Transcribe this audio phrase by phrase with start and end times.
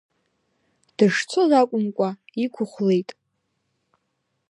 [0.97, 2.09] Дышцоз акәымкәа,
[2.43, 3.09] иқәхәлеит.